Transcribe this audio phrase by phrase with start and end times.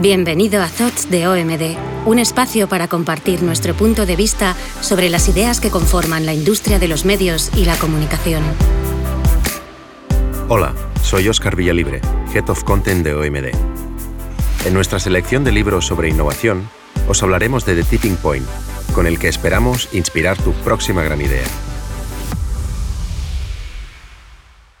[0.00, 5.28] Bienvenido a Thoughts de OMD, un espacio para compartir nuestro punto de vista sobre las
[5.28, 8.42] ideas que conforman la industria de los medios y la comunicación.
[10.48, 12.00] Hola, soy Oscar Villalibre,
[12.32, 13.54] Head of Content de OMD.
[14.64, 16.66] En nuestra selección de libros sobre innovación,
[17.06, 18.46] os hablaremos de The Tipping Point,
[18.94, 21.46] con el que esperamos inspirar tu próxima gran idea.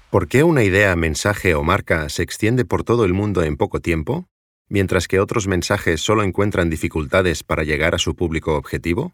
[0.08, 3.80] ¿Por qué una idea, mensaje o marca se extiende por todo el mundo en poco
[3.80, 4.29] tiempo,
[4.70, 9.12] mientras que otros mensajes solo encuentran dificultades para llegar a su público objetivo?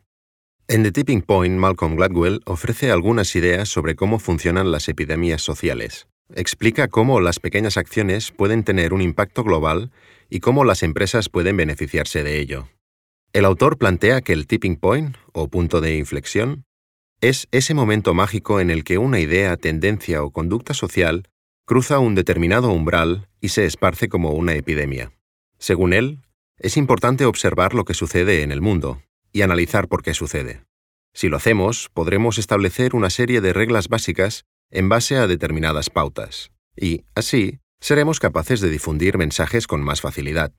[0.68, 6.06] En The Tipping Point, Malcolm Gladwell ofrece algunas ideas sobre cómo funcionan las epidemias sociales.
[6.34, 9.90] Explica cómo las pequeñas acciones pueden tener un impacto global
[10.28, 12.68] y cómo las empresas pueden beneficiarse de ello.
[13.32, 16.64] El autor plantea que el tipping point, o punto de inflexión,
[17.20, 21.28] es ese momento mágico en el que una idea, tendencia o conducta social
[21.64, 25.12] cruza un determinado umbral y se esparce como una epidemia.
[25.58, 26.20] Según él,
[26.58, 30.64] es importante observar lo que sucede en el mundo y analizar por qué sucede.
[31.12, 36.50] Si lo hacemos, podremos establecer una serie de reglas básicas en base a determinadas pautas,
[36.76, 40.52] y, así, seremos capaces de difundir mensajes con más facilidad.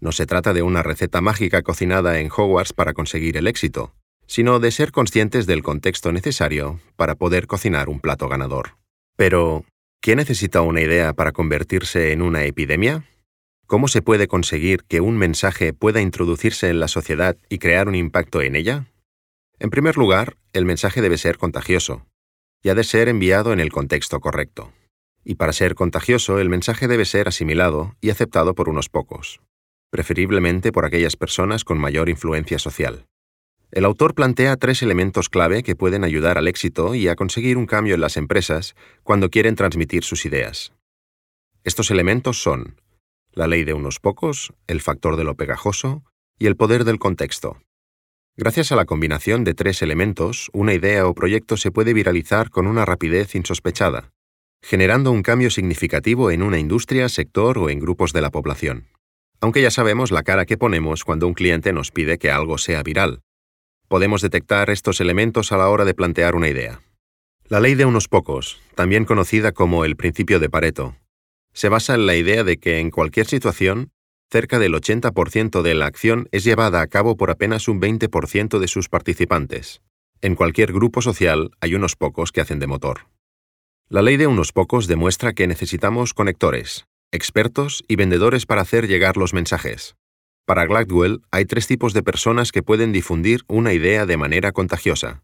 [0.00, 3.94] No se trata de una receta mágica cocinada en Hogwarts para conseguir el éxito,
[4.26, 8.76] sino de ser conscientes del contexto necesario para poder cocinar un plato ganador.
[9.16, 9.64] Pero,
[10.00, 13.04] ¿qué necesita una idea para convertirse en una epidemia?
[13.66, 17.94] ¿Cómo se puede conseguir que un mensaje pueda introducirse en la sociedad y crear un
[17.94, 18.92] impacto en ella?
[19.58, 22.06] En primer lugar, el mensaje debe ser contagioso
[22.62, 24.70] y ha de ser enviado en el contexto correcto.
[25.24, 29.40] Y para ser contagioso, el mensaje debe ser asimilado y aceptado por unos pocos,
[29.90, 33.06] preferiblemente por aquellas personas con mayor influencia social.
[33.70, 37.66] El autor plantea tres elementos clave que pueden ayudar al éxito y a conseguir un
[37.66, 40.74] cambio en las empresas cuando quieren transmitir sus ideas.
[41.64, 42.76] Estos elementos son
[43.34, 46.04] la ley de unos pocos, el factor de lo pegajoso
[46.38, 47.58] y el poder del contexto.
[48.36, 52.66] Gracias a la combinación de tres elementos, una idea o proyecto se puede viralizar con
[52.66, 54.12] una rapidez insospechada,
[54.62, 58.88] generando un cambio significativo en una industria, sector o en grupos de la población.
[59.40, 62.82] Aunque ya sabemos la cara que ponemos cuando un cliente nos pide que algo sea
[62.82, 63.20] viral,
[63.88, 66.80] podemos detectar estos elementos a la hora de plantear una idea.
[67.46, 70.96] La ley de unos pocos, también conocida como el principio de Pareto,
[71.54, 73.92] se basa en la idea de que en cualquier situación,
[74.30, 78.68] cerca del 80% de la acción es llevada a cabo por apenas un 20% de
[78.68, 79.80] sus participantes.
[80.20, 83.06] En cualquier grupo social hay unos pocos que hacen de motor.
[83.88, 89.16] La ley de unos pocos demuestra que necesitamos conectores, expertos y vendedores para hacer llegar
[89.16, 89.94] los mensajes.
[90.46, 95.22] Para Gladwell hay tres tipos de personas que pueden difundir una idea de manera contagiosa.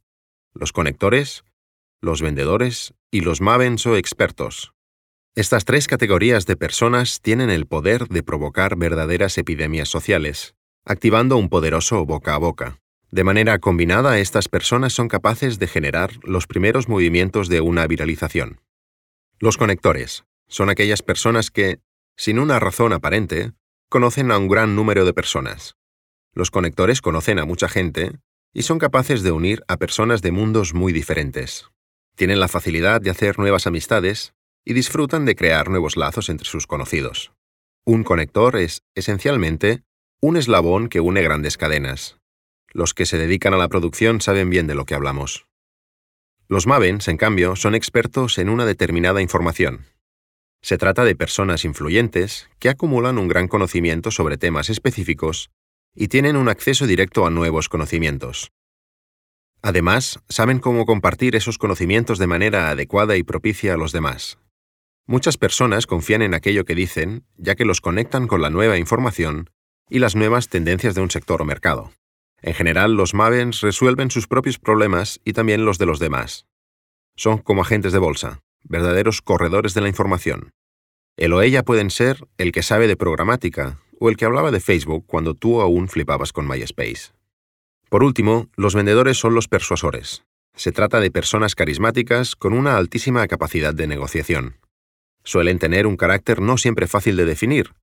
[0.55, 1.45] Los conectores,
[2.01, 4.73] los vendedores y los mavens o expertos.
[5.37, 11.49] Estas tres categorías de personas tienen el poder de provocar verdaderas epidemias sociales, activando un
[11.49, 12.81] poderoso boca a boca.
[13.13, 18.61] De manera combinada, estas personas son capaces de generar los primeros movimientos de una viralización.
[19.39, 21.79] Los conectores son aquellas personas que,
[22.17, 23.53] sin una razón aparente,
[23.89, 25.77] conocen a un gran número de personas.
[26.35, 28.19] Los conectores conocen a mucha gente
[28.53, 31.67] y son capaces de unir a personas de mundos muy diferentes.
[32.17, 34.35] Tienen la facilidad de hacer nuevas amistades
[34.65, 37.33] y disfrutan de crear nuevos lazos entre sus conocidos.
[37.85, 39.83] Un conector es, esencialmente,
[40.21, 42.19] un eslabón que une grandes cadenas.
[42.73, 45.47] Los que se dedican a la producción saben bien de lo que hablamos.
[46.49, 49.87] Los Mavens, en cambio, son expertos en una determinada información,
[50.63, 55.51] se trata de personas influyentes que acumulan un gran conocimiento sobre temas específicos
[55.95, 58.53] y tienen un acceso directo a nuevos conocimientos.
[59.63, 64.39] Además, saben cómo compartir esos conocimientos de manera adecuada y propicia a los demás.
[65.11, 69.51] Muchas personas confían en aquello que dicen, ya que los conectan con la nueva información
[69.89, 71.91] y las nuevas tendencias de un sector o mercado.
[72.43, 76.47] En general, los Mavens resuelven sus propios problemas y también los de los demás.
[77.17, 80.53] Son como agentes de bolsa verdaderos corredores de la información.
[81.17, 84.61] El o ella pueden ser el que sabe de programática o el que hablaba de
[84.61, 87.11] Facebook cuando tú aún flipabas con MySpace.
[87.89, 90.23] Por último, los vendedores son los persuasores.
[90.55, 94.61] Se trata de personas carismáticas con una altísima capacidad de negociación.
[95.25, 97.75] Suelen tener un carácter no siempre fácil de definir,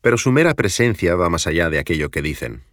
[0.00, 2.64] pero su mera presencia va más allá de aquello que dicen.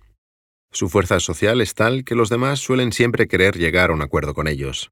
[0.71, 4.33] Su fuerza social es tal que los demás suelen siempre querer llegar a un acuerdo
[4.33, 4.91] con ellos.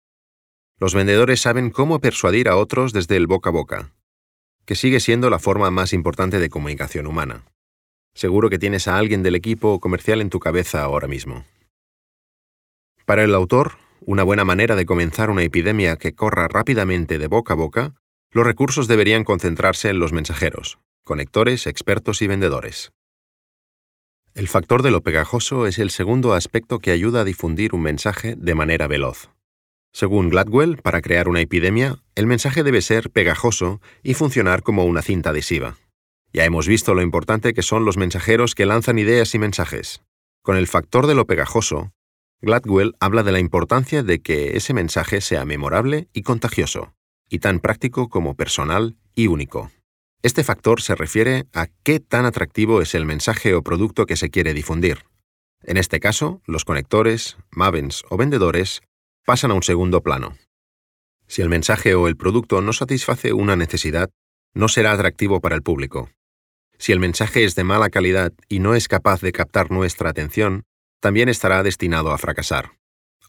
[0.78, 3.94] Los vendedores saben cómo persuadir a otros desde el boca a boca,
[4.66, 7.44] que sigue siendo la forma más importante de comunicación humana.
[8.14, 11.46] Seguro que tienes a alguien del equipo comercial en tu cabeza ahora mismo.
[13.06, 17.54] Para el autor, una buena manera de comenzar una epidemia que corra rápidamente de boca
[17.54, 17.96] a boca,
[18.31, 22.92] los recursos deberían concentrarse en los mensajeros, conectores, expertos y vendedores.
[24.36, 28.36] El factor de lo pegajoso es el segundo aspecto que ayuda a difundir un mensaje
[28.38, 29.30] de manera veloz.
[29.92, 35.02] Según Gladwell, para crear una epidemia, el mensaje debe ser pegajoso y funcionar como una
[35.02, 35.78] cinta adhesiva.
[36.31, 40.04] Ya hemos visto lo importante que son los mensajeros que lanzan ideas y mensajes.
[40.44, 41.92] Con el factor de lo pegajoso,
[42.42, 46.94] Gladwell habla de la importancia de que ese mensaje sea memorable y contagioso,
[47.30, 49.72] y tan práctico como personal y único.
[50.22, 54.30] Este factor se refiere a qué tan atractivo es el mensaje o producto que se
[54.30, 55.06] quiere difundir.
[55.64, 58.81] En este caso, los conectores, mavens o vendedores
[59.26, 60.38] pasan a un segundo plano.
[61.28, 64.10] Si el mensaje o el producto no satisface una necesidad,
[64.54, 66.10] no será atractivo para el público.
[66.78, 70.64] Si el mensaje es de mala calidad y no es capaz de captar nuestra atención,
[71.00, 72.72] también estará destinado a fracasar.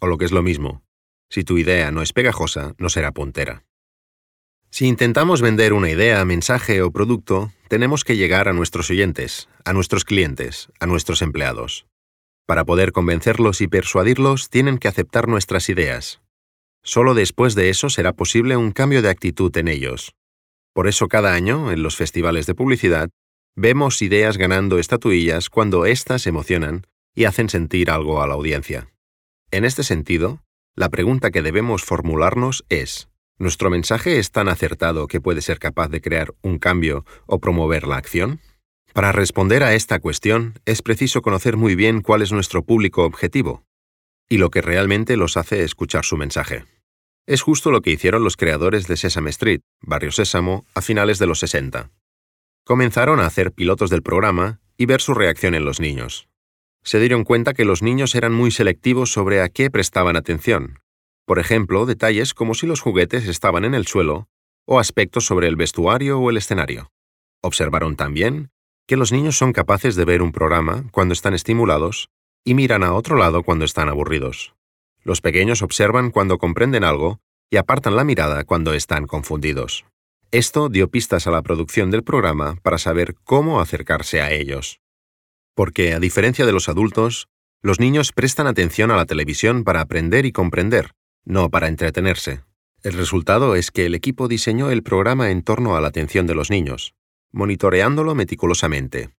[0.00, 0.82] O lo que es lo mismo,
[1.28, 3.64] si tu idea no es pegajosa, no será puntera.
[4.70, 9.72] Si intentamos vender una idea, mensaje o producto, tenemos que llegar a nuestros oyentes, a
[9.72, 11.86] nuestros clientes, a nuestros empleados.
[12.46, 16.20] Para poder convencerlos y persuadirlos, tienen que aceptar nuestras ideas.
[16.82, 20.12] Solo después de eso será posible un cambio de actitud en ellos.
[20.72, 23.10] Por eso cada año, en los festivales de publicidad,
[23.62, 28.88] Vemos ideas ganando estatuillas cuando éstas emocionan y hacen sentir algo a la audiencia.
[29.50, 30.40] En este sentido,
[30.74, 33.09] la pregunta que debemos formularnos es,
[33.40, 37.86] ¿nuestro mensaje es tan acertado que puede ser capaz de crear un cambio o promover
[37.86, 38.38] la acción?
[38.92, 43.64] Para responder a esta cuestión es preciso conocer muy bien cuál es nuestro público objetivo
[44.28, 46.66] y lo que realmente los hace escuchar su mensaje.
[47.26, 51.26] Es justo lo que hicieron los creadores de Sesame Street, Barrio Sésamo, a finales de
[51.26, 51.90] los 60.
[52.64, 56.28] Comenzaron a hacer pilotos del programa y ver su reacción en los niños.
[56.82, 60.78] Se dieron cuenta que los niños eran muy selectivos sobre a qué prestaban atención.
[61.26, 64.28] Por ejemplo, detalles como si los juguetes estaban en el suelo
[64.66, 66.92] o aspectos sobre el vestuario o el escenario.
[67.42, 68.50] Observaron también
[68.86, 72.10] que los niños son capaces de ver un programa cuando están estimulados
[72.44, 74.54] y miran a otro lado cuando están aburridos.
[75.02, 77.20] Los pequeños observan cuando comprenden algo
[77.50, 79.84] y apartan la mirada cuando están confundidos.
[80.30, 84.80] Esto dio pistas a la producción del programa para saber cómo acercarse a ellos.
[85.54, 87.28] Porque, a diferencia de los adultos,
[87.62, 90.92] los niños prestan atención a la televisión para aprender y comprender,
[91.24, 92.42] no para entretenerse.
[92.82, 96.34] El resultado es que el equipo diseñó el programa en torno a la atención de
[96.34, 96.94] los niños,
[97.30, 99.10] monitoreándolo meticulosamente.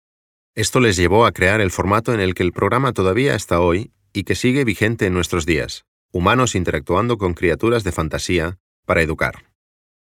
[0.55, 3.93] Esto les llevó a crear el formato en el que el programa todavía está hoy
[4.12, 9.53] y que sigue vigente en nuestros días, humanos interactuando con criaturas de fantasía para educar.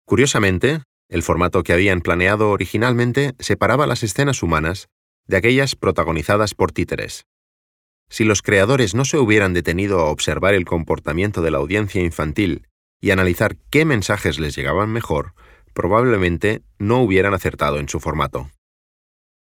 [0.06, 4.90] Curiosamente, el formato que habían planeado originalmente separaba las escenas humanas
[5.26, 7.26] de aquellas protagonizadas por títeres.
[8.10, 12.68] Si los creadores no se hubieran detenido a observar el comportamiento de la audiencia infantil
[13.02, 15.34] y analizar qué mensajes les llegaban mejor,
[15.74, 18.50] probablemente no hubieran acertado en su formato.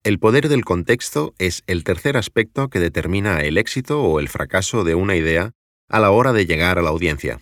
[0.02, 4.82] El poder del contexto es el tercer aspecto que determina el éxito o el fracaso
[4.82, 5.52] de una idea
[5.88, 7.40] a la hora de llegar a la audiencia.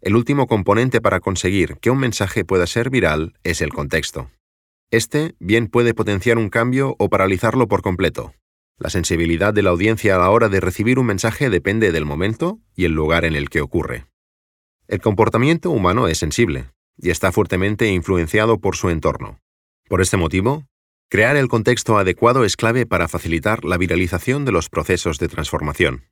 [0.00, 4.30] El último componente para conseguir que un mensaje pueda ser viral es el contexto.
[4.92, 8.32] Este bien puede potenciar un cambio o paralizarlo por completo.
[8.78, 12.60] La sensibilidad de la audiencia a la hora de recibir un mensaje depende del momento
[12.76, 14.06] y el lugar en el que ocurre.
[14.86, 19.40] El comportamiento humano es sensible y está fuertemente influenciado por su entorno.
[19.88, 20.64] Por este motivo,
[21.10, 26.04] crear el contexto adecuado es clave para facilitar la viralización de los procesos de transformación,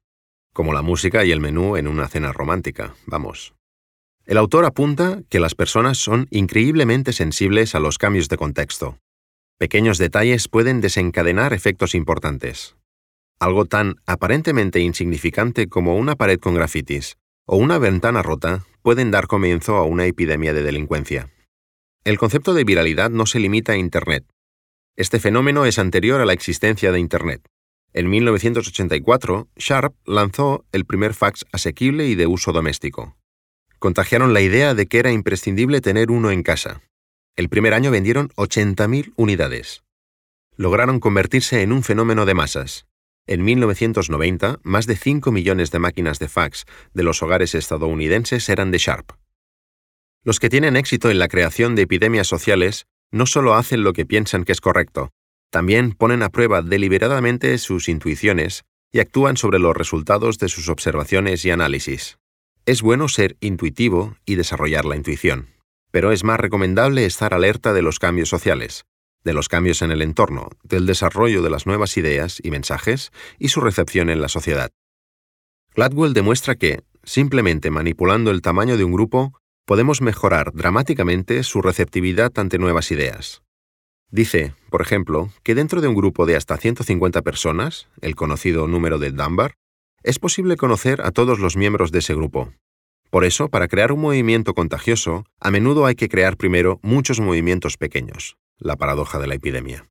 [0.52, 3.54] como la música y el menú en una cena romántica, vamos.
[4.24, 8.98] El autor apunta que las personas son increíblemente sensibles a los cambios de contexto.
[9.58, 12.76] Pequeños detalles pueden desencadenar efectos importantes.
[13.38, 19.26] Algo tan aparentemente insignificante como una pared con grafitis o una ventana rota pueden dar
[19.26, 21.30] comienzo a una epidemia de delincuencia.
[22.04, 24.24] El concepto de viralidad no se limita a Internet.
[24.96, 27.46] Este fenómeno es anterior a la existencia de Internet.
[27.92, 33.16] En 1984, Sharp lanzó el primer fax asequible y de uso doméstico
[33.78, 36.82] contagiaron la idea de que era imprescindible tener uno en casa.
[37.36, 39.84] El primer año vendieron 80.000 unidades.
[40.56, 42.86] Lograron convertirse en un fenómeno de masas.
[43.26, 46.64] En 1990, más de 5 millones de máquinas de fax
[46.94, 49.12] de los hogares estadounidenses eran de Sharp.
[50.24, 54.06] Los que tienen éxito en la creación de epidemias sociales no solo hacen lo que
[54.06, 55.10] piensan que es correcto,
[55.50, 61.44] también ponen a prueba deliberadamente sus intuiciones y actúan sobre los resultados de sus observaciones
[61.44, 62.16] y análisis.
[62.64, 65.55] Es bueno ser intuitivo y desarrollar la intuición,
[65.96, 68.84] pero es más recomendable estar alerta de los cambios sociales,
[69.24, 73.48] de los cambios en el entorno, del desarrollo de las nuevas ideas y mensajes y
[73.48, 74.72] su recepción en la sociedad.
[75.74, 82.30] Gladwell demuestra que, simplemente manipulando el tamaño de un grupo, podemos mejorar dramáticamente su receptividad
[82.38, 83.40] ante nuevas ideas.
[84.10, 88.98] Dice, por ejemplo, que dentro de un grupo de hasta 150 personas, el conocido número
[88.98, 89.54] de Dunbar,
[90.02, 92.52] es posible conocer a todos los miembros de ese grupo.
[93.16, 97.78] Por eso, para crear un movimiento contagioso, a menudo hay que crear primero muchos movimientos
[97.78, 99.88] pequeños, la paradoja de la epidemia.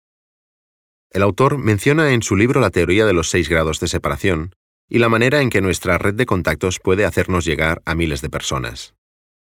[1.10, 4.54] El autor menciona en su libro la teoría de los seis grados de separación
[4.88, 8.30] y la manera en que nuestra red de contactos puede hacernos llegar a miles de
[8.30, 8.94] personas.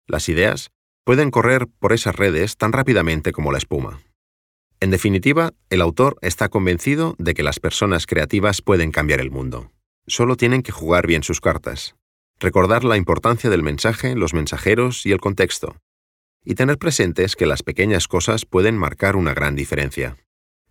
[0.08, 0.72] Las ideas
[1.04, 4.00] pueden correr por esas redes tan rápidamente como la espuma.
[4.80, 9.70] En definitiva, el autor está convencido de que las personas creativas pueden cambiar el mundo.
[10.08, 11.94] Solo tienen que jugar bien sus cartas,
[12.40, 15.76] recordar la importancia del mensaje, los mensajeros y el contexto,
[16.44, 20.16] y tener presentes que las pequeñas cosas pueden marcar una gran diferencia.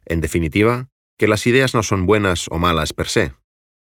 [0.05, 3.33] En definitiva, que las ideas no son buenas o malas per se,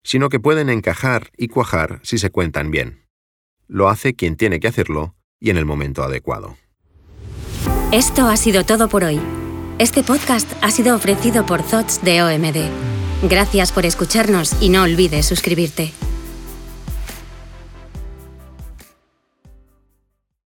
[0.04, 3.06] sino que pueden encajar y cuajar si se cuentan bien.
[3.68, 6.56] Lo hace quien tiene que hacerlo y en el momento adecuado.
[7.92, 9.20] Esto ha sido todo por hoy.
[9.80, 13.28] Este podcast ha sido ofrecido por Thoughts de OMD.
[13.28, 15.92] Gracias por escucharnos y no olvides suscribirte.